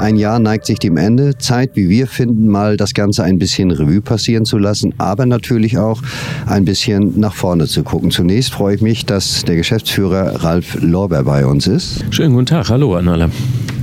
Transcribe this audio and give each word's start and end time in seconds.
Ein 0.00 0.16
Jahr 0.16 0.38
neigt 0.38 0.64
sich 0.64 0.78
dem 0.78 0.96
Ende. 0.96 1.36
Zeit, 1.36 1.72
wie 1.74 1.90
wir 1.90 2.06
finden, 2.06 2.48
mal 2.48 2.78
das 2.78 2.94
Ganze 2.94 3.22
ein 3.22 3.38
bisschen 3.38 3.70
Revue 3.70 4.00
passieren 4.00 4.46
zu 4.46 4.56
lassen, 4.56 4.94
aber 4.96 5.26
natürlich 5.26 5.76
auch 5.76 6.00
ein 6.46 6.64
bisschen 6.64 7.20
nach 7.20 7.34
vorne 7.34 7.66
zu 7.66 7.82
gucken. 7.82 8.10
Zunächst 8.10 8.50
freue 8.50 8.76
ich 8.76 8.80
mich, 8.80 9.04
dass 9.04 9.44
der 9.44 9.56
Geschäftsführer 9.56 10.42
Ralf 10.42 10.80
Lorber 10.80 11.22
bei 11.24 11.44
uns 11.44 11.66
ist. 11.66 12.02
Schönen 12.08 12.32
guten 12.32 12.46
Tag, 12.46 12.70
hallo 12.70 12.94
an 12.94 13.08
alle. 13.08 13.30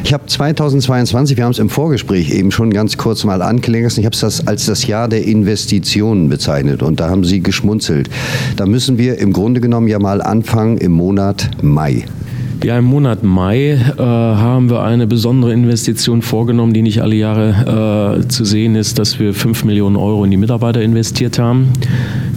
Ich 0.04 0.12
habe 0.12 0.26
2022, 0.26 1.38
wir 1.38 1.44
haben 1.44 1.52
es 1.52 1.60
im 1.60 1.70
Vorgespräch 1.70 2.32
eben 2.32 2.50
schon 2.50 2.74
ganz 2.74 2.98
kurz 2.98 3.24
mal 3.24 3.36
lassen, 3.36 4.00
ich 4.00 4.06
habe 4.06 4.16
es 4.16 4.22
das 4.22 4.48
als 4.48 4.66
das 4.66 4.88
Jahr 4.88 5.08
der 5.08 5.24
Investitionen 5.24 6.30
bezeichnet 6.30 6.82
und 6.82 7.00
da 7.00 7.12
haben 7.12 7.26
Sie 7.26 7.42
geschmunzelt. 7.42 8.10
Da 8.56 8.66
müssen 8.66 8.98
wir 8.98 9.20
im 9.20 9.34
Grunde 9.34 9.62
genommen 9.62 9.88
ja 9.88 10.00
mal 10.00 10.24
anfangen 10.24 10.78
im 10.78 10.94
Monat 10.94 11.52
Mai. 11.62 12.06
Ja, 12.64 12.80
im 12.80 12.86
Monat 12.86 13.24
Mai 13.24 13.74
äh, 13.74 14.02
haben 14.02 14.70
wir 14.70 14.82
eine 14.84 15.06
besondere 15.06 15.54
Investition 15.54 16.24
vorgenommen, 16.24 16.74
die 16.74 16.82
nicht 16.82 17.02
alle 17.02 17.16
Jahre 17.16 18.18
äh, 18.24 18.28
zu 18.28 18.46
sehen 18.46 18.76
ist, 18.76 18.98
dass 18.98 19.20
wir 19.20 19.34
5 19.34 19.64
Millionen 19.64 19.96
Euro 19.96 20.24
in 20.24 20.32
die 20.32 20.38
Mitarbeiter 20.38 20.82
investiert 20.82 21.38
haben. 21.38 21.72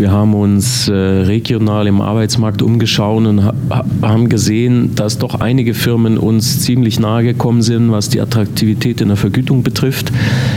Wir 0.00 0.12
haben 0.12 0.32
uns 0.32 0.88
äh, 0.88 0.94
regional 0.94 1.86
im 1.86 2.00
Arbeitsmarkt 2.00 2.62
umgeschaut 2.62 3.26
und 3.26 3.44
ha 3.44 3.52
haben 4.00 4.30
gesehen, 4.30 4.94
dass 4.94 5.18
doch 5.18 5.40
einige 5.40 5.74
Firmen 5.74 6.16
uns 6.16 6.62
ziemlich 6.62 6.98
nahe 6.98 7.22
gekommen 7.22 7.60
sind, 7.60 7.92
was 7.92 8.08
die 8.08 8.18
Attraktivität 8.18 9.02
in 9.02 9.08
der 9.08 9.18
Vergütung 9.18 9.62
betrifft. 9.62 10.10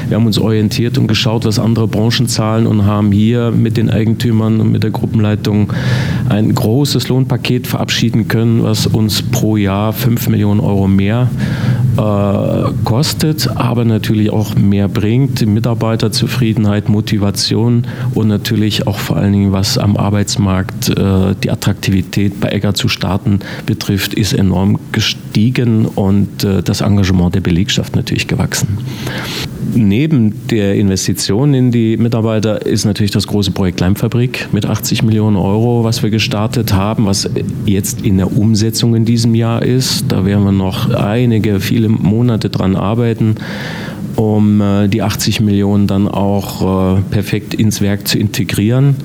Wir 0.08 0.16
haben 0.16 0.26
uns 0.26 0.40
orientiert 0.40 0.98
und 0.98 1.08
geschaut, 1.08 1.44
was 1.44 1.60
andere 1.60 1.90
Branchen 1.90 2.28
zahlen 2.28 2.68
und 2.68 2.86
haben 2.86 3.12
hier 3.12 3.52
mit 3.52 3.76
den 3.76 3.90
Eigentümern 3.90 4.62
und 4.62 4.72
mit 4.72 4.84
der 4.84 4.92
Gruppenleitung 4.92 5.74
ein 6.30 6.56
großes 6.56 7.10
Lohnpaket 7.10 7.68
verabschieden 7.68 8.30
können, 8.30 8.64
was 8.64 8.88
uns 8.88 9.22
pro 9.24 9.58
Jahr 9.58 9.92
5 9.92 10.30
Millionen 10.30 10.62
Euro 10.62 10.88
mehr 10.88 11.30
äh, 11.98 12.72
kostet, 12.84 13.50
aber 13.56 13.86
natürlich 13.86 14.32
auch 14.32 14.56
mehr 14.56 14.88
bringt. 14.88 15.46
Mitarbeiterzufriedenheit, 15.46 16.90
Motivation 16.90 17.88
und 18.14 18.28
natürlich 18.28 18.88
auch 18.88 19.00
vor 19.00 19.18
allen 19.18 19.34
Dingen, 19.34 19.52
was 19.52 19.78
am 19.78 19.98
Arbeitsmarkt 19.98 20.90
äh, 20.90 21.36
die 21.44 21.52
Attraktivität 21.52 22.40
bei 22.40 22.50
Egger 22.50 22.74
zu 22.74 22.88
starten 22.88 23.40
betrifft, 23.66 24.14
ist 24.14 24.34
enorm 24.34 24.80
gestiegen 24.92 25.86
und 25.86 26.44
äh, 26.44 26.64
das 26.64 26.82
Engagement 26.82 27.36
der 27.36 27.42
Belegschaft 27.42 27.96
natürlich 27.96 28.28
gewachsen. 28.28 28.78
Neben 29.76 30.48
der 30.50 30.76
Investition 30.76 31.54
in 31.54 31.72
die 31.72 31.98
Mitarbeiter 31.98 32.66
ist 32.66 32.86
natürlich 32.86 33.12
das 33.12 33.26
große 33.26 33.52
Projekt 33.52 33.80
Leimfabrik 33.80 34.50
mit 34.52 34.66
80 34.66 35.02
Millionen 35.02 35.36
Euro, 35.36 35.84
was 35.84 36.04
wir 36.04 36.12
gestartet 36.12 36.74
haben, 36.74 37.06
was 37.06 37.30
jetzt 37.66 38.02
in 38.02 38.18
der 38.18 38.38
Umsetzung 38.38 38.94
in 38.96 39.04
diesem 39.04 39.34
Jahr 39.34 39.64
ist. 39.64 40.06
Da 40.10 40.26
werden 40.26 40.44
wir 40.44 40.52
noch 40.52 40.92
einige, 40.92 41.60
viele 41.60 41.90
Monate 41.90 42.50
dran 42.50 42.76
arbeiten 42.76 43.36
um 44.16 44.62
äh, 44.62 44.88
die 44.88 45.02
80 45.02 45.42
Millionen 45.42 45.88
dann 45.88 46.08
auch 46.08 46.98
äh, 46.98 47.02
perfekt 47.10 47.56
ins 47.56 47.82
Werk 47.82 48.08
zu 48.08 48.20
integrieren. 48.20 48.96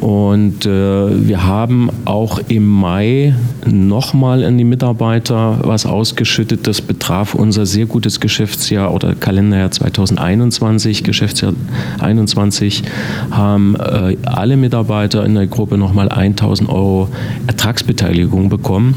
Und 0.00 0.64
äh, 0.64 1.28
wir 1.28 1.44
haben 1.44 1.90
auch 2.04 2.40
im 2.48 2.66
Mai 2.66 3.34
nochmal 3.66 4.44
an 4.44 4.56
die 4.56 4.64
Mitarbeiter 4.64 5.58
was 5.62 5.86
ausgeschüttet. 5.86 6.66
Das 6.66 6.80
betraf 6.80 7.34
unser 7.34 7.66
sehr 7.66 7.86
gutes 7.86 8.20
Geschäftsjahr 8.20 8.94
oder 8.94 9.14
Kalenderjahr 9.14 9.70
2021. 9.70 11.02
Geschäftsjahr 11.02 11.54
2021 11.98 12.84
haben 13.30 13.74
äh, 13.76 14.16
alle 14.24 14.56
Mitarbeiter 14.56 15.24
in 15.24 15.34
der 15.34 15.48
Gruppe 15.48 15.76
nochmal 15.76 16.08
1000 16.08 16.68
Euro 16.68 17.08
Ertragsbeteiligung 17.46 18.48
bekommen. 18.48 18.94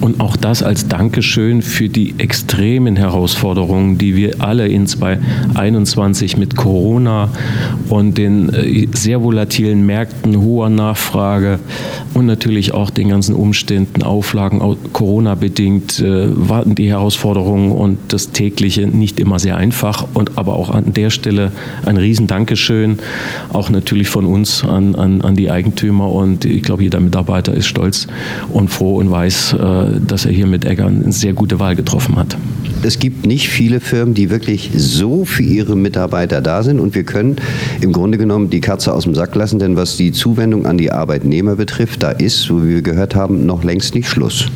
Und 0.00 0.20
auch 0.20 0.36
das 0.36 0.62
als 0.62 0.88
Dankeschön 0.88 1.60
für 1.60 1.88
die 1.88 2.14
extremen 2.18 2.96
Herausforderungen, 2.96 3.98
die 3.98 4.16
wir 4.16 4.40
alle 4.40 4.68
in 4.68 4.86
2021 4.86 6.36
mit 6.36 6.56
Corona 6.56 7.28
und 7.88 8.16
den 8.16 8.48
äh, 8.50 8.88
sehr 8.92 9.22
volatilen 9.22 9.84
Märkten 9.84 10.37
hoher 10.40 10.68
Nachfrage 10.68 11.58
und 12.14 12.26
natürlich 12.26 12.74
auch 12.74 12.90
den 12.90 13.08
ganzen 13.08 13.34
Umständen, 13.34 14.02
Auflagen, 14.02 14.60
Corona-bedingt, 14.92 16.00
äh, 16.00 16.28
warten 16.48 16.74
die 16.74 16.88
Herausforderungen 16.88 17.72
und 17.72 17.98
das 18.08 18.30
tägliche 18.30 18.86
nicht 18.86 19.20
immer 19.20 19.38
sehr 19.38 19.56
einfach. 19.56 20.06
Und 20.14 20.38
aber 20.38 20.56
auch 20.56 20.70
an 20.70 20.92
der 20.92 21.10
Stelle 21.10 21.52
ein 21.84 21.96
Riesen-Dankeschön, 21.96 22.98
auch 23.52 23.70
natürlich 23.70 24.08
von 24.08 24.24
uns 24.24 24.64
an, 24.64 24.94
an, 24.94 25.22
an 25.22 25.34
die 25.34 25.50
Eigentümer. 25.50 26.10
Und 26.10 26.44
ich 26.44 26.62
glaube, 26.62 26.82
jeder 26.82 27.00
Mitarbeiter 27.00 27.54
ist 27.54 27.66
stolz 27.66 28.06
und 28.52 28.68
froh 28.68 28.96
und 28.96 29.10
weiß, 29.10 29.54
äh, 29.54 30.00
dass 30.06 30.24
er 30.24 30.32
hier 30.32 30.46
mit 30.46 30.64
Eggern 30.64 31.02
eine 31.02 31.12
sehr 31.12 31.32
gute 31.32 31.60
Wahl 31.60 31.76
getroffen 31.76 32.16
hat 32.16 32.36
es 32.82 32.98
gibt 32.98 33.26
nicht 33.26 33.48
viele 33.48 33.80
Firmen, 33.80 34.14
die 34.14 34.30
wirklich 34.30 34.70
so 34.76 35.24
für 35.24 35.42
ihre 35.42 35.76
Mitarbeiter 35.76 36.40
da 36.40 36.62
sind. 36.62 36.80
Und 36.80 36.94
wir 36.94 37.04
können 37.04 37.36
im 37.80 37.92
Grunde 37.92 38.18
genommen 38.18 38.50
die 38.50 38.60
Katze 38.60 38.92
aus 38.92 39.04
dem 39.04 39.14
Sack 39.14 39.34
lassen, 39.34 39.58
denn 39.58 39.76
was 39.76 39.96
die 39.96 40.12
Zuwendung 40.12 40.66
an 40.66 40.78
die 40.78 40.90
Arbeitnehmer 40.90 41.56
betrifft, 41.56 42.02
da 42.02 42.10
ist, 42.10 42.42
so 42.42 42.64
wie 42.64 42.74
wir 42.74 42.82
gehört 42.82 43.14
haben, 43.14 43.46
noch 43.46 43.64
längst 43.64 43.94
nicht 43.94 44.08
Schluss. 44.08 44.46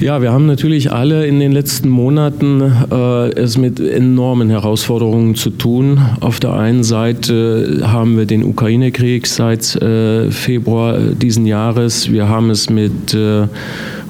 Ja, 0.00 0.20
wir 0.20 0.32
haben 0.32 0.46
natürlich 0.46 0.90
alle 0.90 1.26
in 1.26 1.38
den 1.38 1.52
letzten 1.52 1.88
Monaten 1.88 2.60
äh, 2.90 3.28
es 3.30 3.56
mit 3.56 3.80
enormen 3.80 4.50
Herausforderungen 4.50 5.34
zu 5.34 5.50
tun. 5.50 6.00
Auf 6.20 6.40
der 6.40 6.54
einen 6.54 6.82
Seite 6.82 7.82
haben 7.84 8.16
wir 8.16 8.26
den 8.26 8.44
Ukraine-Krieg 8.44 9.26
seit 9.26 9.76
äh, 9.76 10.30
Februar 10.30 10.98
diesen 10.98 11.46
Jahres. 11.46 12.10
Wir 12.10 12.28
haben 12.28 12.50
es 12.50 12.68
mit 12.68 13.14
äh, 13.14 13.46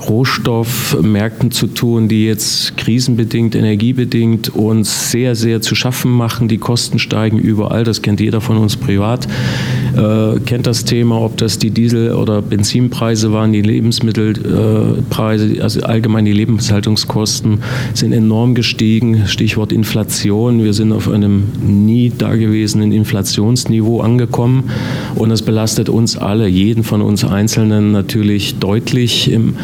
Rohstoffmärkten 0.08 1.50
zu 1.50 1.66
tun, 1.66 2.08
die 2.08 2.26
jetzt 2.26 2.76
krisenbedingt, 2.76 3.54
energiebedingt 3.54 4.50
uns 4.54 5.10
sehr, 5.10 5.34
sehr 5.34 5.60
zu 5.62 5.74
schaffen 5.74 6.10
machen. 6.10 6.48
Die 6.48 6.58
Kosten 6.58 6.98
steigen 6.98 7.38
überall, 7.38 7.84
das 7.84 8.02
kennt 8.02 8.20
jeder 8.20 8.40
von 8.40 8.56
uns 8.56 8.76
privat, 8.76 9.28
äh, 9.96 10.40
kennt 10.40 10.66
das 10.66 10.84
Thema, 10.84 11.20
ob 11.20 11.36
das 11.36 11.58
die 11.58 11.70
Diesel- 11.70 12.12
oder 12.12 12.42
Benzinpreise 12.42 13.32
waren, 13.32 13.52
die 13.52 13.62
Lebensmittelpreise, 13.62 15.62
also 15.62 15.82
allgemein 15.82 16.24
die 16.24 16.32
Lebenshaltungskosten 16.32 17.58
sind 17.94 18.12
enorm 18.12 18.54
gestiegen. 18.54 19.26
Stichwort 19.26 19.72
Inflation. 19.72 20.64
Wir 20.64 20.72
sind 20.72 20.92
auf 20.92 21.08
einem 21.08 21.44
nie 21.62 22.12
dagewesenen 22.16 22.92
Inflationsniveau 22.92 24.00
angekommen 24.00 24.70
und 25.14 25.28
das 25.28 25.42
belastet 25.42 25.88
uns 25.88 26.16
alle, 26.16 26.48
jeden 26.48 26.84
von 26.84 27.02
uns 27.02 27.24
Einzelnen 27.24 27.92
natürlich 27.92 28.58
deutlich 28.58 29.30
im 29.30 29.54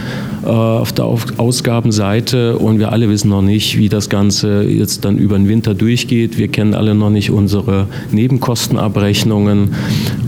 auf 0.49 0.93
der 0.93 1.05
Ausgabenseite 1.05 2.59
und 2.59 2.79
wir 2.79 2.91
alle 2.93 3.09
wissen 3.09 3.29
noch 3.29 3.43
nicht, 3.43 3.77
wie 3.77 3.89
das 3.89 4.09
Ganze 4.09 4.63
jetzt 4.63 5.05
dann 5.05 5.19
über 5.19 5.37
den 5.37 5.47
Winter 5.49 5.75
durchgeht. 5.75 6.39
Wir 6.39 6.49
kennen 6.49 6.75
alle 6.75 6.95
noch 6.95 7.11
nicht 7.11 7.31
unsere 7.31 7.87
Nebenkostenabrechnungen 8.13 9.75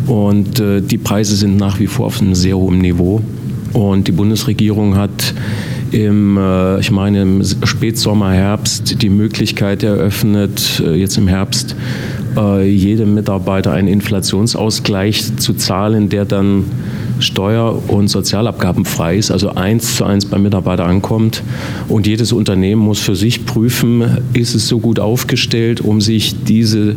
und 0.07 0.61
äh, 0.61 0.83
die 0.83 0.99
Preise 0.99 1.37
sind 1.37 1.57
nach 1.57 1.81
wie 1.81 1.87
vor 1.87 2.07
auf 2.07 2.21
einem 2.21 2.35
sehr 2.35 2.57
hohen 2.57 2.79
Niveau. 2.79 3.23
Und 3.73 4.09
die 4.09 4.13
Bundesregierung 4.13 4.97
hat 4.97 5.33
im, 5.91 6.37
äh, 6.37 6.81
ich 6.81 6.91
meine, 6.91 7.23
im 7.23 7.43
Spätsommer, 7.43 8.33
Herbst 8.33 9.01
die 9.01 9.09
Möglichkeit 9.09 9.83
eröffnet, 9.83 10.83
jetzt 10.95 11.17
im 11.17 11.29
Herbst, 11.29 11.77
jedem 12.63 13.15
Mitarbeiter 13.15 13.73
einen 13.73 13.89
Inflationsausgleich 13.89 15.37
zu 15.39 15.55
zahlen, 15.55 16.11
der 16.11 16.25
dann 16.25 16.65
steuer- 17.21 17.83
und 17.89 18.09
sozialabgabenfrei 18.09 19.17
ist, 19.17 19.31
also 19.31 19.51
eins 19.51 19.97
zu 19.97 20.05
eins 20.05 20.27
beim 20.27 20.43
Mitarbeiter 20.43 20.85
ankommt. 20.85 21.43
Und 21.89 22.07
jedes 22.07 22.33
Unternehmen 22.33 22.83
muss 22.83 22.99
für 22.99 23.17
sich 23.17 23.47
prüfen, 23.47 24.19
ist 24.33 24.55
es 24.55 24.69
so 24.69 24.79
gut 24.79 24.99
aufgestellt, 24.99 25.81
um 25.81 26.01
sich 26.01 26.45
diese 26.45 26.97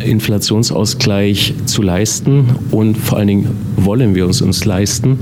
Inflationsausgleich 0.00 1.54
zu 1.66 1.82
leisten 1.82 2.46
und 2.70 2.96
vor 2.96 3.18
allen 3.18 3.28
Dingen 3.28 3.50
wollen 3.76 4.14
wir 4.14 4.26
uns 4.26 4.40
uns 4.42 4.64
leisten. 4.64 5.18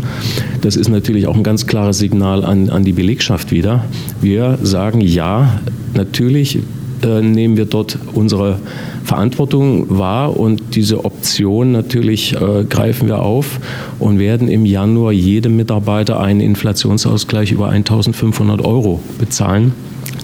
Das 0.61 0.77
ist 0.77 0.89
natürlich 0.89 1.27
auch 1.27 1.37
ein 1.37 1.43
ganz 1.43 1.67
klares 1.67 1.99
Signal 1.99 2.45
an, 2.45 2.69
an 2.69 2.85
die 2.85 2.93
Belegschaft 2.93 3.53
wieder. 3.53 3.85
Wir 4.21 4.59
sagen 4.62 5.00
ja, 5.00 5.61
natürlich 5.94 6.59
äh, 7.02 7.20
nehmen 7.20 7.56
wir 7.56 7.66
dort 7.66 7.98
unsere 8.14 8.58
Verantwortung 9.04 9.98
wahr 9.98 10.38
und 10.38 10.75
diese 10.75 11.04
Option 11.04 11.72
natürlich 11.72 12.34
äh, 12.34 12.64
greifen 12.64 13.08
wir 13.08 13.22
auf 13.22 13.60
und 13.98 14.19
werden 14.19 14.48
im 14.48 14.66
Januar 14.66 15.12
jedem 15.12 15.56
Mitarbeiter 15.56 16.20
einen 16.20 16.40
Inflationsausgleich 16.40 17.52
über 17.52 17.69
1500 17.69 18.64
Euro 18.64 19.00
bezahlen, 19.19 19.72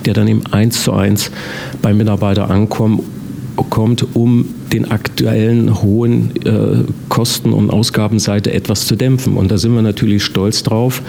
der 0.05 0.15
dann 0.15 0.29
im 0.29 0.43
1 0.51 0.85
zu 0.85 0.93
1 0.93 1.31
beim 1.81 1.97
Mitarbeiter 1.97 2.51
ankommt 2.51 3.03
kommt, 3.71 4.07
um 4.15 4.47
den 4.73 4.91
aktuellen 4.91 5.83
hohen 5.83 6.31
äh, 6.45 6.85
Kosten- 7.09 7.53
und 7.53 7.71
Ausgabenseite 7.71 8.53
etwas 8.53 8.87
zu 8.87 8.97
dämpfen. 8.97 9.37
Und 9.37 9.51
da 9.51 9.59
sind 9.59 9.75
wir 9.75 9.83
natürlich 9.83 10.25
stolz 10.25 10.63
drauf, 10.63 11.03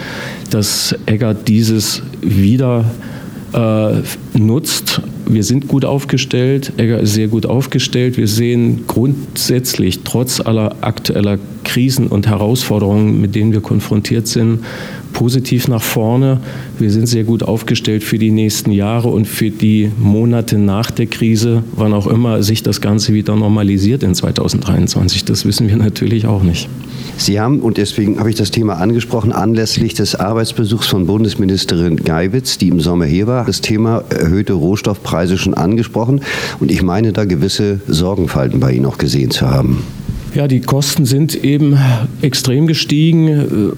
dass 0.50 0.94
Egger 1.06 1.34
dieses 1.34 2.02
wieder 2.20 2.84
äh, 3.52 4.02
nutzt. 4.38 5.00
Wir 5.26 5.42
sind 5.42 5.68
gut 5.68 5.84
aufgestellt, 5.84 6.72
Egger 6.76 7.00
ist 7.00 7.14
sehr 7.14 7.28
gut 7.28 7.46
aufgestellt. 7.46 8.18
Wir 8.18 8.28
sehen 8.28 8.84
grundsätzlich 8.86 10.00
trotz 10.04 10.40
aller 10.40 10.76
aktueller 10.82 11.38
Krisen 11.64 12.08
und 12.08 12.26
Herausforderungen, 12.26 13.20
mit 13.20 13.34
denen 13.34 13.52
wir 13.52 13.60
konfrontiert 13.60 14.26
sind, 14.26 14.60
positiv 15.14 15.66
nach 15.66 15.82
vorne. 15.82 16.40
Wir 16.78 16.90
sind 16.90 17.06
sehr 17.06 17.24
gut 17.24 17.42
aufgestellt 17.42 18.04
für 18.04 18.18
die 18.18 18.30
nächsten 18.30 18.70
Jahre 18.70 19.08
und 19.08 19.26
für 19.26 19.50
die 19.50 19.90
Monate 19.98 20.58
nach 20.58 20.90
der 20.90 21.06
Krise, 21.06 21.64
wann 21.74 21.94
auch 21.94 22.06
immer 22.06 22.42
sich 22.42 22.62
das 22.62 22.82
Ganze 22.82 23.14
wieder 23.14 23.34
normalisiert 23.34 24.02
in 24.02 24.14
2023. 24.14 25.24
Das 25.24 25.46
wissen 25.46 25.68
wir 25.68 25.76
natürlich 25.76 26.26
auch 26.26 26.42
nicht. 26.42 26.68
Sie 27.16 27.40
haben, 27.40 27.60
und 27.60 27.76
deswegen 27.76 28.18
habe 28.18 28.30
ich 28.30 28.36
das 28.36 28.50
Thema 28.50 28.74
angesprochen, 28.74 29.32
anlässlich 29.32 29.94
des 29.94 30.14
Arbeitsbesuchs 30.14 30.86
von 30.86 31.06
Bundesministerin 31.06 31.96
Geiwitz, 31.96 32.58
die 32.58 32.68
im 32.68 32.80
Sommer 32.80 33.04
hier 33.06 33.26
war, 33.26 33.44
das 33.44 33.60
Thema 33.60 34.04
erhöhte 34.10 34.54
Rohstoffpreise 34.54 35.38
schon 35.38 35.54
angesprochen. 35.54 36.20
Und 36.60 36.70
ich 36.70 36.82
meine, 36.82 37.12
da 37.12 37.24
gewisse 37.24 37.80
Sorgenfalten 37.86 38.60
bei 38.60 38.72
Ihnen 38.72 38.86
auch 38.86 38.98
gesehen 38.98 39.30
zu 39.30 39.48
haben. 39.48 39.82
Ja, 40.34 40.48
die 40.48 40.60
Kosten 40.60 41.04
sind 41.04 41.44
eben 41.44 41.78
extrem 42.20 42.66
gestiegen. 42.66 43.72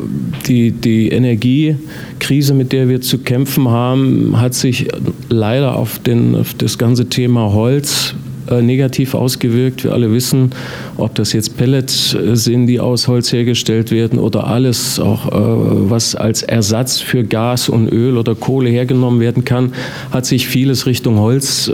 Die, 0.46 0.72
die 0.72 1.10
Energiekrise, 1.10 2.54
mit 2.54 2.72
der 2.72 2.88
wir 2.88 3.02
zu 3.02 3.18
kämpfen 3.18 3.68
haben, 3.68 4.40
hat 4.40 4.54
sich 4.54 4.88
leider 5.28 5.76
auf, 5.76 5.98
den, 5.98 6.34
auf 6.34 6.54
das 6.54 6.78
ganze 6.78 7.10
Thema 7.10 7.52
Holz 7.52 8.14
äh, 8.50 8.62
negativ 8.62 9.14
ausgewirkt. 9.14 9.84
Wir 9.84 9.92
alle 9.92 10.12
wissen, 10.12 10.50
ob 10.96 11.14
das 11.14 11.32
jetzt 11.32 11.56
Pellets 11.56 12.14
äh, 12.14 12.36
sind, 12.36 12.66
die 12.66 12.80
aus 12.80 13.08
Holz 13.08 13.32
hergestellt 13.32 13.90
werden 13.90 14.18
oder 14.18 14.46
alles, 14.46 15.00
auch 15.00 15.26
äh, 15.26 15.90
was 15.90 16.14
als 16.14 16.42
Ersatz 16.42 17.00
für 17.00 17.24
Gas 17.24 17.68
und 17.68 17.88
Öl 17.88 18.16
oder 18.16 18.34
Kohle 18.34 18.70
hergenommen 18.70 19.20
werden 19.20 19.44
kann, 19.44 19.72
hat 20.10 20.26
sich 20.26 20.46
vieles 20.46 20.86
Richtung 20.86 21.18
Holz 21.18 21.70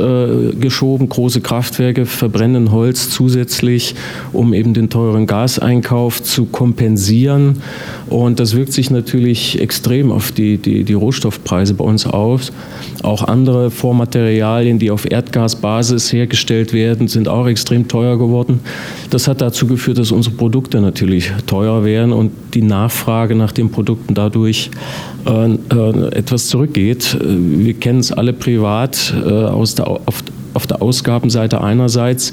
geschoben. 0.61 1.09
Große 1.09 1.41
Kraftwerke 1.41 2.07
verbrennen 2.07 2.73
Holz 2.73 3.11
zusätzlich, 3.11 3.95
um 4.33 4.55
eben 4.55 4.75
den 4.75 4.91
teuren 4.91 5.27
Gaseinkauf 5.27 6.23
zu 6.23 6.47
kompensieren. 6.47 7.63
Und 8.09 8.41
das 8.41 8.57
wirkt 8.57 8.73
sich 8.73 8.91
natürlich 8.91 9.61
extrem 9.61 10.13
auf 10.13 10.33
die, 10.33 10.59
die, 10.59 10.85
die 10.85 10.93
Rohstoffpreise 10.93 11.75
bei 11.75 11.85
uns 11.85 12.07
aus. 12.07 12.53
Auch 13.03 13.25
andere 13.25 13.71
Vormaterialien, 13.71 14.79
die 14.79 14.91
auf 14.91 15.11
Erdgasbasis 15.11 16.13
hergestellt 16.13 16.62
werden, 16.73 17.09
sind 17.09 17.29
auch 17.29 17.47
extrem 17.47 17.89
teuer 17.89 18.17
geworden. 18.17 18.61
Das 19.11 19.27
hat 19.27 19.41
dazu 19.41 19.67
geführt, 19.67 19.99
dass 19.99 20.13
unsere 20.13 20.37
Produkte 20.37 20.81
natürlich 20.81 21.33
teuer 21.47 21.85
werden 21.85 22.13
und 22.13 22.31
die 22.55 22.63
Nachfrage 22.63 23.35
nach 23.35 23.53
den 23.53 23.71
Produkten 23.71 24.15
dadurch 24.15 24.71
äh, 25.27 25.53
äh, 25.53 26.15
etwas 26.15 26.49
zurückgeht. 26.49 27.19
Wir 27.21 27.75
kennen 27.75 27.99
es 27.99 28.13
alle 28.13 28.33
privat 28.33 29.13
äh, 29.25 29.29
aus 29.29 29.75
der, 29.75 29.89
auf, 29.89 30.23
auf 30.55 30.67
der 30.67 30.83
Ausgabenseite 30.83 31.61
einerseits 31.61 32.33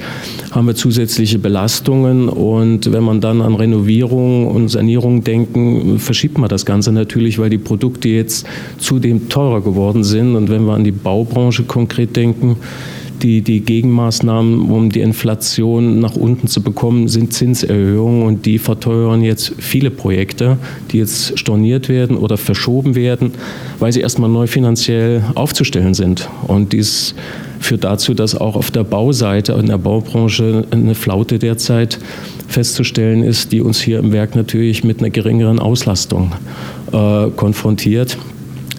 haben 0.52 0.68
wir 0.68 0.76
zusätzliche 0.76 1.40
Belastungen 1.40 2.28
und 2.30 2.92
wenn 2.92 3.04
man 3.04 3.22
dann 3.22 3.42
an 3.42 3.56
Renovierung 3.56 4.48
und 4.48 4.70
Sanierung 4.70 5.24
denken, 5.24 6.00
verschiebt 6.00 6.38
man 6.38 6.50
das 6.50 6.66
Ganze 6.66 6.92
natürlich, 6.92 7.40
weil 7.40 7.50
die 7.50 7.58
Produkte 7.58 8.10
jetzt 8.10 8.46
zudem 8.78 9.30
teurer 9.30 9.62
geworden 9.62 10.04
sind 10.04 10.36
und 10.36 10.50
wenn 10.50 10.66
wir 10.66 10.74
an 10.74 10.84
die 10.84 10.92
Baubranche 10.92 11.64
konkret 11.64 12.16
denken, 12.16 12.58
die, 13.22 13.42
die 13.42 13.62
Gegenmaßnahmen, 13.62 14.70
um 14.70 14.90
die 14.90 15.02
Inflation 15.02 16.00
nach 16.00 16.16
unten 16.16 16.48
zu 16.48 16.62
bekommen, 16.62 17.08
sind 17.08 17.34
Zinserhöhungen 17.34 18.24
und 18.24 18.46
die 18.46 18.58
verteuern 18.58 19.24
jetzt 19.24 19.54
viele 19.58 19.92
Projekte, 19.92 20.58
die 20.92 20.98
jetzt 20.98 21.38
storniert 21.38 21.90
werden 21.90 22.18
oder 22.18 22.38
verschoben 22.38 22.96
werden, 22.96 23.32
weil 23.80 23.92
sie 23.92 24.02
erstmal 24.02 24.30
neu 24.30 24.48
finanziell 24.48 25.24
aufzustellen 25.36 25.94
sind. 25.94 26.30
Und 26.48 26.74
dies 26.74 27.16
führt 27.60 27.84
dazu, 27.84 28.14
dass 28.14 28.36
auch 28.36 28.56
auf 28.56 28.72
der 28.72 28.84
Bauseite, 28.84 29.54
in 29.54 29.68
der 29.68 29.78
Baubranche 29.78 30.66
eine 30.72 30.96
Flaute 30.96 31.40
derzeit 31.40 32.00
festzustellen 32.48 33.24
ist, 33.24 33.52
die 33.52 33.62
uns 33.62 33.80
hier 33.80 34.00
im 34.00 34.12
Werk 34.12 34.36
natürlich 34.36 34.84
mit 34.84 35.00
einer 35.00 35.10
geringeren 35.10 35.60
Auslastung 35.60 36.32
äh, 36.92 37.28
konfrontiert, 37.36 38.18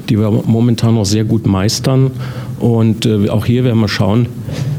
die 0.09 0.19
wir 0.19 0.31
momentan 0.31 0.95
noch 0.95 1.05
sehr 1.05 1.25
gut 1.25 1.47
meistern. 1.47 2.11
Und 2.61 3.07
äh, 3.07 3.29
auch 3.31 3.47
hier 3.47 3.65
werden 3.65 3.81
wir 3.81 3.89
schauen, 3.89 4.27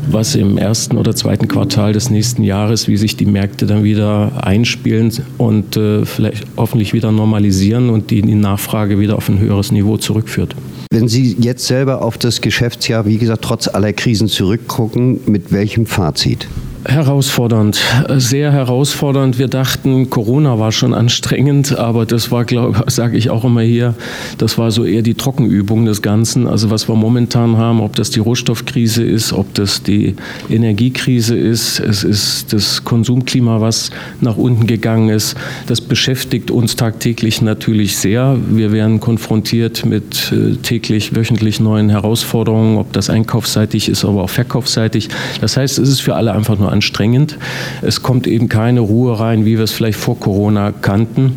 was 0.10 0.36
im 0.36 0.58
ersten 0.58 0.98
oder 0.98 1.16
zweiten 1.16 1.48
Quartal 1.48 1.94
des 1.94 2.10
nächsten 2.10 2.44
Jahres, 2.44 2.88
wie 2.88 2.98
sich 2.98 3.18
die 3.18 3.26
Märkte 3.26 3.66
dann 3.66 3.84
wieder 3.84 4.46
einspielen 4.46 5.12
und 5.38 5.78
äh, 5.78 6.06
vielleicht 6.06 6.46
hoffentlich 6.58 6.94
wieder 6.94 7.12
normalisieren 7.12 7.90
und 7.90 8.12
die, 8.12 8.22
die 8.22 8.36
Nachfrage 8.36 9.00
wieder 9.00 9.18
auf 9.18 9.30
ein 9.30 9.40
höheres 9.40 9.72
Niveau 9.72 9.98
zurückführt. 9.98 10.56
Wenn 10.94 11.08
Sie 11.08 11.36
jetzt 11.40 11.66
selber 11.66 12.04
auf 12.04 12.18
das 12.18 12.42
Geschäftsjahr, 12.42 13.06
wie 13.06 13.18
gesagt, 13.18 13.44
trotz 13.44 13.68
aller 13.68 13.94
Krisen 13.94 14.28
zurückgucken, 14.28 15.22
mit 15.26 15.52
welchem 15.52 15.86
Fazit? 15.86 16.48
Herausfordernd, 16.86 17.80
sehr 18.18 18.52
herausfordernd. 18.52 19.38
Wir 19.38 19.48
dachten, 19.48 20.10
Corona 20.10 20.58
war 20.58 20.72
schon 20.72 20.96
anstrengend, 20.96 21.78
aber 21.78 22.08
das 22.08 22.32
war, 22.32 22.44
glaube 22.44 22.84
sage 22.88 23.18
ich 23.18 23.30
auch 23.30 23.44
immer 23.44 23.62
hier, 23.62 23.94
das 24.40 24.58
war 24.58 24.72
so 24.72 24.84
eher 24.84 25.04
die 25.04 25.14
Trockenübung 25.14 25.86
des 25.86 26.02
Ganzen. 26.02 26.48
Also 26.48 26.72
was 26.72 26.90
wir 26.90 26.96
momentan 26.96 27.58
haben, 27.58 27.82
ob 27.82 27.96
das 27.96 28.10
die 28.10 28.20
Rohstoffkrise 28.20 29.04
ist, 29.04 29.32
ob 29.32 29.54
das 29.54 29.84
die 29.84 30.16
Energiekrise 30.50 31.38
ist, 31.38 31.80
es 31.80 32.04
ist 32.04 32.52
das 32.52 32.84
Konsumklima, 32.84 33.62
was 33.62 33.92
nach 34.20 34.38
unten 34.38 34.66
gegangen 34.66 35.10
ist. 35.10 35.36
Das 35.68 35.82
beschäftigt 35.82 36.50
uns 36.50 36.76
tagtäglich 36.76 37.44
natürlich 37.44 37.98
sehr. 37.98 38.38
Wir 38.50 38.72
werden 38.72 39.00
konfrontiert 39.00 39.86
mit 39.86 40.32
äh, 40.32 40.56
täglich, 40.56 41.16
wöchentlich 41.16 41.60
neuen 41.60 41.90
Herausforderungen, 41.90 42.78
ob 42.78 42.92
das 42.92 43.12
einkaufsseitig 43.12 43.88
ist, 43.88 44.04
aber 44.04 44.24
auch 44.24 44.30
verkaufsseitig. 44.30 45.10
Das 45.42 45.58
heißt, 45.58 45.78
es 45.78 45.88
ist 45.88 46.02
für 46.02 46.16
alle 46.16 46.32
einfach 46.34 46.58
nur 46.58 46.71
anstrengend. 46.72 47.38
Es 47.82 48.02
kommt 48.02 48.28
eben 48.28 48.50
keine 48.50 48.80
Ruhe 48.80 49.20
rein, 49.20 49.46
wie 49.46 49.58
wir 49.58 49.64
es 49.64 49.72
vielleicht 49.72 50.00
vor 50.00 50.20
Corona 50.20 50.72
kannten. 50.72 51.34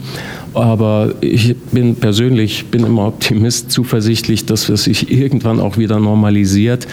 Aber 0.54 1.14
ich 1.20 1.56
bin 1.72 1.96
persönlich 1.96 2.66
bin 2.66 2.84
immer 2.84 3.08
Optimist, 3.08 3.72
zuversichtlich, 3.72 4.46
dass 4.46 4.68
es 4.68 4.84
sich 4.84 5.10
irgendwann 5.10 5.58
auch 5.58 5.78
wieder 5.78 5.98
normalisiert. 5.98 6.86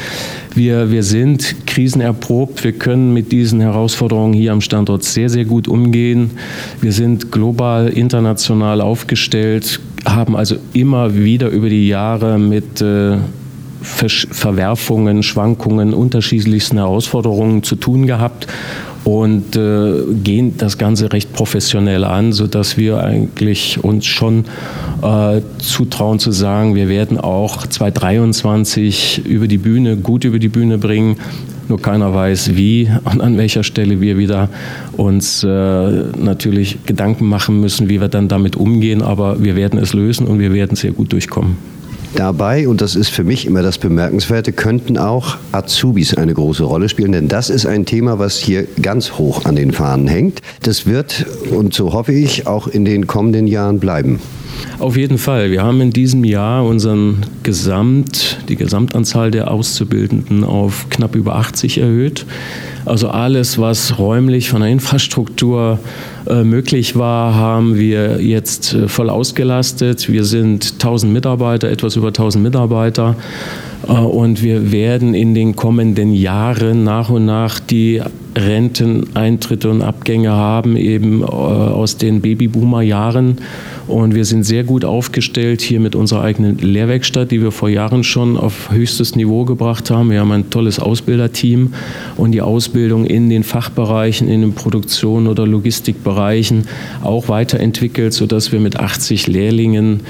Wir, 0.56 0.90
wir 0.92 1.04
sind 1.04 1.68
krisenerprobt. 1.68 2.64
Wir 2.64 2.72
können 2.72 3.14
mit 3.14 3.32
diesen 3.32 3.62
Herausforderungen 3.62 4.34
hier 4.34 4.52
am 4.52 4.62
Standort 4.62 5.04
sehr, 5.04 5.30
sehr 5.30 5.46
gut 5.46 5.68
umgehen. 5.68 6.32
Wir 6.82 6.92
sind 6.92 7.32
global, 7.32 7.90
international 7.90 8.82
aufgestellt, 8.82 9.80
haben 10.06 10.36
also 10.36 10.56
immer 10.74 11.16
wieder 11.16 11.50
über 11.50 11.70
die 11.70 11.88
Jahre 11.88 12.40
mit 12.40 12.82
äh, 12.82 13.18
Verwerfungen, 13.82 15.24
Schwankungen, 15.24 15.94
unterschiedlichsten 15.94 16.78
Herausforderungen 16.78 17.64
zu 17.64 17.76
tun 17.76 18.08
gehabt 18.08 18.48
und 19.04 19.56
äh, 19.56 20.04
gehen 20.24 20.56
das 20.58 20.78
Ganze 20.78 21.12
recht 21.12 21.34
professionell 21.34 22.04
an, 22.04 22.34
sodass 22.34 22.78
wir 22.78 23.04
eigentlich 23.04 23.84
uns 23.84 24.06
schon 24.06 24.46
äh, 25.02 25.42
zutrauen 25.58 26.20
zu 26.20 26.32
sagen, 26.32 26.76
wir 26.76 26.88
werden 26.88 27.20
auch 27.20 27.66
2023 27.66 29.26
über 29.26 29.48
die 29.48 29.58
Bühne, 29.58 29.98
gut 29.98 30.24
über 30.24 30.40
die 30.40 30.50
Bühne 30.50 30.78
bringen. 30.78 31.18
Nur 31.68 31.82
keiner 31.82 32.14
weiß, 32.14 32.56
wie 32.56 32.90
und 33.06 33.22
an 33.22 33.38
welcher 33.38 33.64
Stelle 33.64 34.02
wir 34.02 34.18
wieder 34.18 34.50
uns 34.98 35.44
äh, 35.44 35.48
natürlich 35.48 36.86
Gedanken 36.86 37.28
machen 37.28 37.62
müssen, 37.62 37.90
wie 37.90 38.02
wir 38.02 38.10
dann 38.10 38.28
damit 38.28 38.56
umgehen. 38.56 39.02
Aber 39.02 39.42
wir 39.42 39.56
werden 39.56 39.80
es 39.80 39.94
lösen 39.94 40.28
und 40.28 40.40
wir 40.40 40.54
werden 40.54 40.76
sehr 40.76 40.92
gut 40.92 41.14
durchkommen. 41.14 41.56
Dabei, 42.16 42.68
und 42.68 42.82
das 42.82 42.96
ist 42.96 43.10
für 43.10 43.24
mich 43.24 43.46
immer 43.46 43.62
das 43.62 43.78
Bemerkenswerte, 43.78 44.52
könnten 44.52 44.98
auch 44.98 45.38
Azubis 45.54 46.14
eine 46.14 46.34
große 46.34 46.64
Rolle 46.64 46.90
spielen, 46.90 47.14
denn 47.14 47.28
das 47.30 47.50
ist 47.50 47.66
ein 47.66 47.86
Thema, 47.86 48.20
was 48.20 48.38
hier 48.38 48.68
ganz 48.82 49.14
hoch 49.14 49.46
an 49.46 49.56
den 49.56 49.72
Fahnen 49.72 50.08
hängt. 50.08 50.42
Das 50.62 50.86
wird, 50.86 51.26
und 51.52 51.74
so 51.74 51.94
hoffe 51.94 52.12
ich, 52.12 52.48
auch 52.48 52.68
in 52.68 52.84
den 52.84 53.08
kommenden 53.08 53.48
Jahren 53.48 53.80
bleiben. 53.80 54.20
Auf 54.80 54.98
jeden 54.98 55.18
Fall. 55.18 55.52
Wir 55.52 55.64
haben 55.64 55.80
in 55.82 55.92
diesem 55.92 56.24
Jahr 56.24 56.66
unseren 56.66 57.26
Gesamt, 57.44 58.40
die 58.50 58.56
Gesamtanzahl 58.56 59.32
der 59.32 59.52
Auszubildenden 59.52 60.44
auf 60.44 60.88
knapp 60.90 61.16
über 61.16 61.36
80 61.36 61.78
erhöht. 61.78 62.26
Also 62.86 63.10
alles, 63.10 63.60
was 63.60 64.00
räumlich 64.00 64.50
von 64.50 64.62
der 64.62 64.70
Infrastruktur 64.72 65.80
äh, 66.28 66.44
möglich 66.44 66.96
war, 66.96 67.36
haben 67.36 67.78
wir 67.78 68.22
jetzt 68.22 68.74
äh, 68.74 68.88
voll 68.88 69.10
ausgelastet. 69.10 70.12
Wir 70.12 70.24
sind 70.24 70.74
1000 70.74 71.14
Mitarbeiter, 71.14 71.70
etwas 71.70 71.96
über 71.96 72.08
1000 72.08 72.44
Mitarbeiter. 72.44 73.16
Äh, 73.88 73.92
und 73.92 74.42
wir 74.42 74.72
werden 74.72 75.14
in 75.14 75.36
den 75.36 75.56
kommenden 75.56 76.12
Jahren 76.14 76.84
nach 76.84 77.10
und 77.10 77.26
nach 77.26 77.60
die 77.60 78.02
Renteneintritte 78.36 79.70
und 79.70 79.82
Abgänge 79.82 80.32
haben, 80.32 80.78
eben 80.78 81.24
aus 81.24 81.98
den 81.98 82.22
Babyboomer-Jahren. 82.22 83.38
Und 83.88 84.16
wir 84.16 84.24
sind 84.24 84.44
sehr 84.44 84.64
gut 84.64 84.86
aufgestellt 84.86 85.60
hier 85.60 85.80
mit 85.82 85.96
unserer 85.96 86.22
eigenen 86.22 86.58
Lehrwerkstatt, 86.58 87.32
die 87.32 87.42
wir 87.42 87.52
vor 87.52 87.68
Jahren 87.68 88.04
schon 88.04 88.38
auf 88.38 88.72
höchstes 88.72 89.16
Niveau 89.16 89.44
gebracht 89.44 89.92
haben. 89.92 90.12
Wir 90.12 90.22
haben 90.22 90.32
ein 90.32 90.50
tolles 90.50 90.80
Ausbilderteam 90.80 91.74
und 92.16 92.32
die 92.32 92.42
Ausbildung 92.42 93.06
in 93.06 93.30
den 93.30 93.44
Fachbereichen, 93.44 94.30
in 94.30 94.42
den 94.42 94.54
Produktion- 94.54 95.28
oder 95.28 95.46
Logistikbereichen 95.46 96.68
auch 97.04 97.28
weiterentwickelt, 97.28 98.14
sodass 98.14 98.52
wir 98.52 98.60
mit 98.62 98.80
80 98.80 99.28
Lehrlingen 99.28 100.02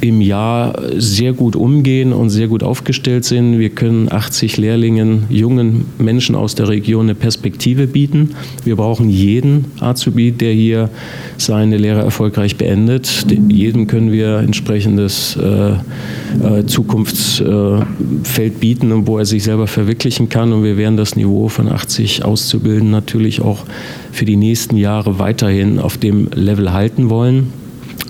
im 0.00 0.20
Jahr 0.20 0.80
sehr 0.96 1.32
gut 1.32 1.56
umgehen 1.56 2.12
und 2.12 2.30
sehr 2.30 2.48
gut 2.48 2.62
aufgestellt 2.62 3.24
sind. 3.24 3.58
Wir 3.58 3.70
können 3.70 4.10
80 4.10 4.56
Lehrlingen, 4.56 5.24
jungen 5.28 5.86
Menschen 5.98 6.34
aus 6.34 6.54
der 6.54 6.68
Region 6.68 7.06
eine 7.06 7.14
Perspektive 7.14 7.86
bieten. 7.86 8.34
Wir 8.64 8.76
brauchen 8.76 9.08
jeden 9.08 9.66
Azubi, 9.80 10.32
der 10.32 10.52
hier 10.52 10.90
seine 11.36 11.76
Lehre 11.76 12.00
erfolgreich 12.00 12.56
beendet. 12.56 13.26
Jedem 13.48 13.86
können 13.86 14.12
wir 14.12 14.38
entsprechendes 14.38 15.36
äh, 15.36 15.70
äh, 15.70 16.66
Zukunftsfeld 16.66 18.60
bieten, 18.60 19.06
wo 19.06 19.18
er 19.18 19.24
sich 19.24 19.42
selber 19.42 19.66
verwirklichen 19.66 20.28
kann. 20.28 20.52
Und 20.52 20.62
wir 20.62 20.76
werden 20.76 20.96
das 20.96 21.16
Niveau 21.16 21.48
von 21.48 21.68
80 21.68 22.24
Auszubildenden 22.24 22.90
natürlich 22.90 23.40
auch 23.40 23.64
für 24.12 24.24
die 24.24 24.36
nächsten 24.36 24.76
Jahre 24.76 25.18
weiterhin 25.18 25.78
auf 25.78 25.96
dem 25.96 26.28
Level 26.34 26.72
halten 26.72 27.10
wollen. 27.10 27.52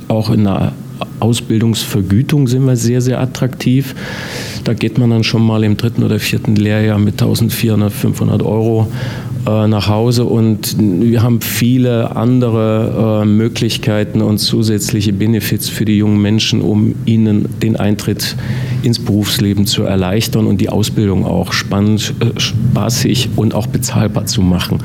Auch 0.09 0.31
in 0.31 0.45
der 0.45 0.73
Ausbildungsvergütung 1.21 2.47
sind 2.49 2.67
wir 2.67 2.77
sehr, 2.77 3.01
sehr 3.01 3.21
attraktiv. 3.21 3.95
Da 4.65 4.75
geht 4.75 4.99
man 4.99 5.11
dann 5.11 5.25
schon 5.25 5.45
mal 5.45 5.65
im 5.65 5.77
dritten 5.77 6.03
oder 6.03 6.19
vierten 6.19 6.57
Lehrjahr 6.57 6.99
mit 6.99 7.15
1400, 7.15 7.93
500 7.93 8.43
Euro 8.43 8.91
äh, 9.47 9.69
nach 9.69 9.89
Hause 9.89 10.25
und 10.25 10.77
wir 10.79 11.23
haben 11.23 11.41
viele 11.41 12.17
andere 12.17 13.23
äh, 13.23 13.27
Möglichkeiten 13.27 14.21
und 14.21 14.39
zusätzliche 14.39 15.13
Benefits 15.13 15.69
für 15.69 15.85
die 15.85 15.97
jungen 15.97 16.21
Menschen, 16.21 16.61
um 16.61 16.95
ihnen 17.05 17.49
den 17.63 17.77
Eintritt 17.77 18.37
ins 18.83 18.99
Berufsleben 18.99 19.67
zu 19.67 19.85
erleichtern 19.85 20.47
und 20.47 20.61
die 20.61 20.69
Ausbildung 20.69 21.25
auch 21.25 21.53
spannend, 21.53 22.15
äh, 22.21 22.39
spaßig 22.39 23.31
und 23.37 23.55
auch 23.55 23.67
bezahlbar 23.67 24.27
zu 24.27 24.43
machen. 24.43 24.79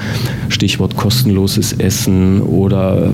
Stichwort 0.50 0.96
kostenloses 0.96 1.74
Essen 1.74 2.42
oder 2.42 3.14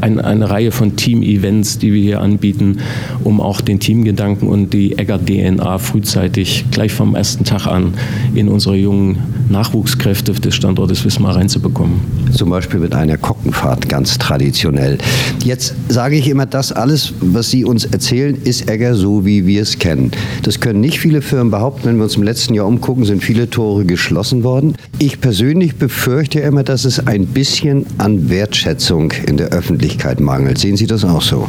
eine 0.00 0.50
Reihe 0.50 0.70
von 0.70 0.96
Team-Events, 0.96 1.78
die 1.78 1.92
wir 1.92 2.02
hier 2.02 2.20
anbieten, 2.20 2.78
um 3.24 3.40
auch 3.40 3.60
den 3.60 3.80
Teamgedanken 3.80 4.48
und 4.48 4.72
die 4.72 4.98
Egger-DNA 4.98 5.78
frühzeitig 5.78 6.66
gleich 6.70 6.92
vom 6.92 7.14
ersten 7.14 7.44
Tag 7.44 7.66
an 7.66 7.94
in 8.34 8.48
unsere 8.48 8.76
jungen 8.76 9.18
Nachwuchskräfte 9.48 10.34
des 10.40 10.54
Standortes 10.54 11.04
Wismar 11.04 11.36
reinzubekommen. 11.36 12.00
Zum 12.32 12.50
Beispiel 12.50 12.80
mit 12.80 12.94
einer 12.94 13.16
Kockenfahrt, 13.16 13.88
ganz 13.88 14.18
traditionell. 14.18 14.98
Jetzt 15.44 15.74
sage 15.88 16.16
ich 16.16 16.28
immer, 16.28 16.46
das 16.46 16.72
alles, 16.72 17.14
was 17.20 17.50
Sie 17.50 17.64
uns 17.64 17.84
erzählen, 17.84 18.36
ist 18.44 18.68
Egger 18.70 18.94
so, 18.94 19.24
wie 19.24 19.46
wir 19.46 19.62
es 19.62 19.78
kennen. 19.78 20.10
Das 20.42 20.60
können 20.60 20.80
nicht 20.80 20.98
viele 20.98 21.22
Firmen 21.22 21.50
behaupten. 21.50 21.88
Wenn 21.88 21.96
wir 21.96 22.04
uns 22.04 22.16
im 22.16 22.22
letzten 22.22 22.54
Jahr 22.54 22.66
umgucken, 22.66 23.04
sind 23.04 23.22
viele 23.22 23.48
Tore 23.50 23.84
geschlossen 23.84 24.44
worden. 24.44 24.74
Ich 24.98 25.20
persönlich 25.20 25.76
befürchte 25.76 26.40
immer, 26.40 26.62
dass 26.62 26.84
es 26.84 27.06
ein 27.06 27.26
bisschen 27.26 27.86
an 27.98 28.28
Wertschätzung 28.28 29.12
in 29.26 29.36
der 29.36 29.48
Öffentlichkeit 29.48 30.20
mangelt. 30.20 30.58
Sehen 30.58 30.76
Sie 30.76 30.86
das 30.86 31.04
auch 31.04 31.22
so? 31.22 31.48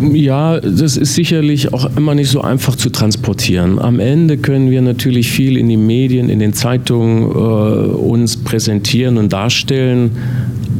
Ja, 0.00 0.60
das 0.60 0.96
ist 0.96 1.14
sicherlich 1.14 1.74
auch 1.74 1.94
immer 1.96 2.14
nicht 2.14 2.30
so 2.30 2.40
einfach 2.40 2.74
zu 2.74 2.90
transportieren. 2.90 3.78
Am 3.78 4.00
Ende 4.00 4.38
können 4.38 4.70
wir 4.70 4.80
natürlich 4.80 5.30
viel 5.30 5.56
in 5.56 5.68
den 5.68 5.86
Medien, 5.86 6.30
in 6.30 6.38
den 6.38 6.54
Zeitungen 6.54 7.24
äh, 7.24 7.34
uns 7.34 8.38
präsentieren 8.38 9.18
und 9.18 9.32
darstellen. 9.32 10.12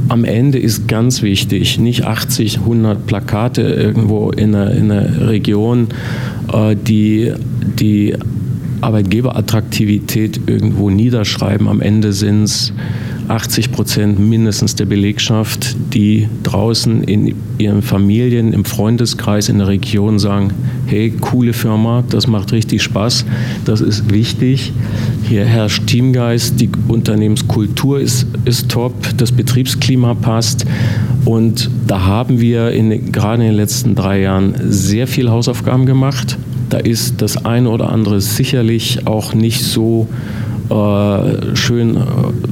Am 0.08 0.24
Ende 0.24 0.58
ist 0.58 0.88
ganz 0.88 1.22
wichtig, 1.22 1.78
nicht 1.78 2.04
80, 2.04 2.60
100 2.60 3.06
Plakate 3.06 3.62
irgendwo 3.62 4.30
in 4.30 4.54
einer, 4.54 4.72
in 4.72 4.90
einer 4.90 5.28
Region, 5.28 5.88
äh, 6.52 6.74
die 6.74 7.32
die 7.78 8.14
Arbeitgeberattraktivität 8.80 10.40
irgendwo 10.46 10.90
niederschreiben. 10.90 11.68
Am 11.68 11.80
Ende 11.80 12.12
sind 12.12 12.44
es 12.44 12.72
80 13.30 13.70
Prozent 13.70 14.18
mindestens 14.18 14.74
der 14.74 14.86
Belegschaft, 14.86 15.76
die 15.94 16.28
draußen 16.42 17.04
in 17.04 17.34
ihren 17.58 17.80
Familien, 17.82 18.52
im 18.52 18.64
Freundeskreis, 18.64 19.48
in 19.48 19.58
der 19.58 19.68
Region 19.68 20.18
sagen, 20.18 20.52
hey, 20.86 21.12
coole 21.20 21.52
Firma, 21.52 22.02
das 22.08 22.26
macht 22.26 22.52
richtig 22.52 22.82
Spaß, 22.82 23.24
das 23.64 23.80
ist 23.80 24.10
wichtig. 24.10 24.72
Hier 25.22 25.44
herrscht 25.44 25.86
Teamgeist, 25.86 26.60
die 26.60 26.70
Unternehmenskultur 26.88 28.00
ist, 28.00 28.26
ist 28.44 28.68
top, 28.68 28.94
das 29.16 29.30
Betriebsklima 29.30 30.14
passt. 30.14 30.66
Und 31.24 31.70
da 31.86 32.04
haben 32.04 32.40
wir 32.40 32.72
in, 32.72 33.12
gerade 33.12 33.42
in 33.42 33.50
den 33.50 33.56
letzten 33.56 33.94
drei 33.94 34.22
Jahren 34.22 34.54
sehr 34.70 35.06
viel 35.06 35.30
Hausaufgaben 35.30 35.86
gemacht. 35.86 36.36
Da 36.68 36.78
ist 36.78 37.22
das 37.22 37.44
eine 37.44 37.70
oder 37.70 37.90
andere 37.90 38.20
sicherlich 38.20 39.06
auch 39.06 39.34
nicht 39.34 39.62
so 39.62 40.08
äh, 40.70 41.56
schön 41.56 41.96
äh, 41.96 42.00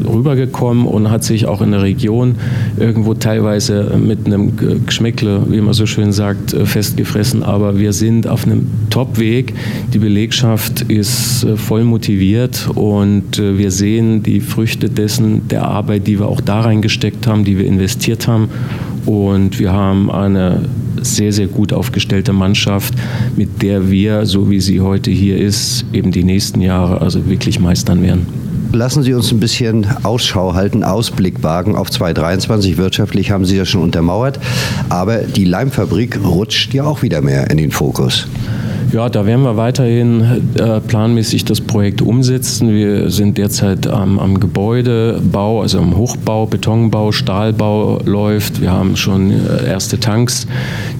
rübergekommen 0.08 0.86
und 0.86 1.10
hat 1.10 1.22
sich 1.22 1.46
auch 1.46 1.62
in 1.62 1.70
der 1.70 1.82
Region 1.82 2.34
irgendwo 2.76 3.14
teilweise 3.14 3.96
mit 3.96 4.26
einem 4.26 4.52
Geschmäckle, 4.86 5.42
wie 5.48 5.60
man 5.60 5.72
so 5.72 5.86
schön 5.86 6.12
sagt, 6.12 6.52
äh, 6.52 6.66
festgefressen. 6.66 7.44
Aber 7.44 7.78
wir 7.78 7.92
sind 7.92 8.26
auf 8.26 8.44
einem 8.44 8.66
Top-Weg. 8.90 9.54
Die 9.94 9.98
Belegschaft 9.98 10.82
ist 10.82 11.46
voll 11.56 11.84
motiviert 11.84 12.68
und 12.74 13.38
wir 13.38 13.70
sehen 13.70 14.22
die 14.22 14.40
Früchte 14.40 14.88
dessen, 14.88 15.46
der 15.48 15.68
Arbeit, 15.68 16.06
die 16.06 16.18
wir 16.18 16.26
auch 16.26 16.40
da 16.40 16.60
reingesteckt 16.60 17.26
haben, 17.26 17.44
die 17.44 17.58
wir 17.58 17.66
investiert 17.66 18.26
haben. 18.26 18.48
Und 19.06 19.58
wir 19.58 19.72
haben 19.72 20.10
eine 20.10 20.62
sehr, 21.04 21.32
sehr 21.32 21.46
gut 21.46 21.72
aufgestellte 21.72 22.32
Mannschaft, 22.32 22.94
mit 23.36 23.62
der 23.62 23.90
wir, 23.90 24.26
so 24.26 24.50
wie 24.50 24.60
sie 24.60 24.80
heute 24.80 25.10
hier 25.10 25.38
ist, 25.38 25.84
eben 25.92 26.12
die 26.12 26.24
nächsten 26.24 26.60
Jahre 26.60 27.00
also 27.00 27.28
wirklich 27.28 27.60
meistern 27.60 28.02
werden. 28.02 28.26
Lassen 28.72 29.02
Sie 29.02 29.14
uns 29.14 29.32
ein 29.32 29.40
bisschen 29.40 29.86
Ausschau 30.02 30.52
halten, 30.52 30.84
Ausblick 30.84 31.42
wagen 31.42 31.74
auf 31.74 31.90
2023. 31.90 32.76
Wirtschaftlich 32.76 33.30
haben 33.30 33.46
Sie 33.46 33.56
das 33.56 33.68
schon 33.68 33.82
untermauert, 33.82 34.38
aber 34.90 35.18
die 35.18 35.44
Leimfabrik 35.44 36.20
rutscht 36.22 36.74
ja 36.74 36.84
auch 36.84 37.02
wieder 37.02 37.22
mehr 37.22 37.50
in 37.50 37.56
den 37.56 37.70
Fokus. 37.70 38.26
Ja, 38.90 39.10
da 39.10 39.26
werden 39.26 39.42
wir 39.42 39.58
weiterhin 39.58 40.22
äh, 40.54 40.80
planmäßig 40.80 41.44
das 41.44 41.60
Projekt 41.60 42.00
umsetzen. 42.00 42.70
Wir 42.70 43.10
sind 43.10 43.36
derzeit 43.36 43.86
am, 43.86 44.18
am, 44.18 44.40
Gebäudebau, 44.40 45.60
also 45.60 45.78
am 45.78 45.94
Hochbau, 45.94 46.46
Betonbau, 46.46 47.12
Stahlbau 47.12 48.00
läuft. 48.06 48.62
Wir 48.62 48.72
haben 48.72 48.96
schon 48.96 49.30
äh, 49.30 49.68
erste 49.68 50.00
Tanks, 50.00 50.46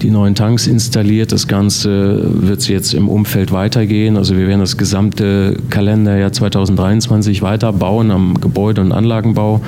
die 0.03 0.11
neuen 0.11 0.35
Tanks 0.35 0.67
installiert. 0.67 1.31
Das 1.31 1.47
Ganze 1.47 2.21
wird 2.25 2.67
jetzt 2.67 2.93
im 2.93 3.09
Umfeld 3.09 3.51
weitergehen. 3.51 4.17
Also 4.17 4.37
wir 4.37 4.47
werden 4.47 4.59
das 4.59 4.77
gesamte 4.77 5.57
Kalenderjahr 5.71 6.31
2023 6.31 7.41
weiterbauen 7.41 8.11
am 8.11 8.39
Gebäude- 8.39 8.81
und 8.81 8.91
Anlagenbau. 8.91 9.61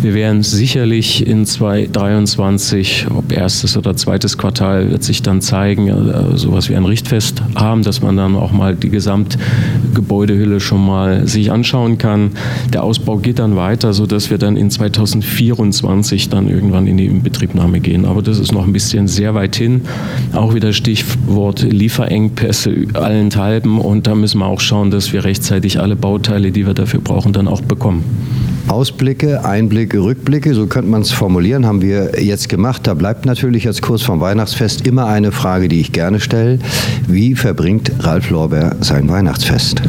Wir 0.00 0.14
werden 0.14 0.42
sicherlich 0.42 1.26
in 1.26 1.44
2023, 1.44 3.08
ob 3.14 3.32
erstes 3.32 3.76
oder 3.76 3.94
zweites 3.96 4.38
Quartal, 4.38 4.90
wird 4.90 5.04
sich 5.04 5.20
dann 5.20 5.42
zeigen, 5.42 5.88
äh, 5.88 6.38
sowas 6.38 6.70
wie 6.70 6.76
ein 6.76 6.86
Richtfest 6.86 7.42
haben, 7.54 7.82
dass 7.82 8.02
man 8.02 8.16
dann 8.16 8.36
auch 8.36 8.52
mal 8.52 8.74
die 8.74 8.90
Gesamtgebäudehülle 8.90 10.60
schon 10.60 10.84
mal 10.84 11.26
sich 11.26 11.50
anschauen 11.50 11.98
kann. 11.98 12.32
Der 12.72 12.82
Ausbau 12.84 13.16
geht 13.16 13.38
dann 13.38 13.56
weiter, 13.56 13.92
sodass 13.92 14.30
wir 14.30 14.38
dann 14.38 14.56
in 14.56 14.70
2024 14.70 16.28
dann 16.28 16.48
irgendwann 16.48 16.86
in 16.86 16.96
die 16.96 17.06
Inbetriebnahme 17.06 17.80
gehen. 17.80 18.04
Aber 18.04 18.22
das 18.22 18.38
ist 18.38 18.52
noch 18.52 18.66
ein 18.66 18.72
bisschen 18.72 19.08
sehr 19.08 19.34
weit 19.34 19.56
hin. 19.56 19.82
Auch 20.32 20.54
wieder 20.54 20.72
Stichwort 20.72 21.62
Lieferengpässe 21.62 22.86
allenthalben 22.94 23.78
und 23.78 24.06
da 24.06 24.14
müssen 24.14 24.38
wir 24.38 24.46
auch 24.46 24.60
schauen, 24.60 24.90
dass 24.90 25.12
wir 25.12 25.24
rechtzeitig 25.24 25.80
alle 25.80 25.96
Bauteile, 25.96 26.50
die 26.52 26.66
wir 26.66 26.74
dafür 26.74 27.00
brauchen, 27.00 27.32
dann 27.32 27.48
auch 27.48 27.60
bekommen. 27.60 28.04
Ausblicke, 28.70 29.44
Einblicke, 29.44 29.98
Rückblicke, 29.98 30.54
so 30.54 30.68
könnte 30.68 30.88
man 30.90 31.02
es 31.02 31.10
formulieren, 31.10 31.66
haben 31.66 31.82
wir 31.82 32.22
jetzt 32.22 32.48
gemacht. 32.48 32.86
Da 32.86 32.94
bleibt 32.94 33.26
natürlich 33.26 33.66
als 33.66 33.82
Kurs 33.82 34.02
vom 34.02 34.20
Weihnachtsfest 34.20 34.86
immer 34.86 35.06
eine 35.06 35.32
Frage, 35.32 35.68
die 35.68 35.80
ich 35.80 35.90
gerne 35.90 36.20
stelle. 36.20 36.60
Wie 37.08 37.34
verbringt 37.34 37.90
Ralf 37.98 38.30
Lorber 38.30 38.76
sein 38.80 39.08
Weihnachtsfest? 39.08 39.82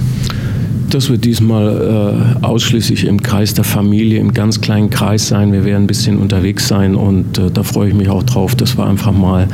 Das 0.90 1.10
wird 1.12 1.26
diesmal 1.26 2.40
äh, 2.42 2.46
ausschließlich 2.46 3.06
im 3.06 3.22
Kreis 3.22 3.54
der 3.54 3.66
Familie, 3.66 4.20
im 4.20 4.34
ganz 4.34 4.62
kleinen 4.62 4.90
Kreis 4.90 5.28
sein. 5.28 5.54
Wir 5.54 5.64
werden 5.64 5.84
ein 5.84 5.88
bisschen 5.88 6.18
unterwegs 6.18 6.68
sein 6.68 6.96
und 6.96 7.38
äh, 7.38 7.52
da 7.52 7.62
freue 7.62 7.90
ich 7.90 7.94
mich 7.94 8.10
auch 8.10 8.24
drauf, 8.24 8.56
dass 8.56 8.80
wir 8.80 8.88
einfach 8.88 9.12
mal 9.12 9.48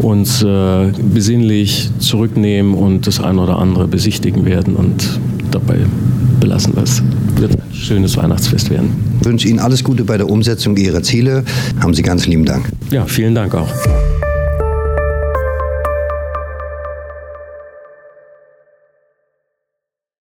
uns 0.00 0.42
äh, 0.42 0.92
besinnlich 1.14 1.90
zurücknehmen 2.00 2.74
und 2.74 3.06
das 3.06 3.20
eine 3.20 3.40
oder 3.40 3.60
andere 3.60 3.86
besichtigen 3.86 4.44
werden 4.44 4.74
und 4.74 5.20
dabei 5.52 5.76
belassen 6.40 6.74
wir 6.74 6.82
es. 6.82 7.00
Wird 7.36 7.52
ein 7.52 7.74
schönes 7.74 8.16
Weihnachtsfest 8.16 8.70
werden. 8.70 8.90
Ich 9.20 9.26
wünsche 9.26 9.48
Ihnen 9.48 9.58
alles 9.58 9.84
Gute 9.84 10.04
bei 10.04 10.16
der 10.16 10.28
Umsetzung 10.28 10.76
Ihrer 10.76 11.02
Ziele. 11.02 11.44
Haben 11.80 11.94
Sie 11.94 12.02
ganz 12.02 12.26
lieben 12.26 12.44
Dank. 12.44 12.70
Ja, 12.90 13.04
vielen 13.04 13.34
Dank 13.34 13.54
auch. 13.54 13.68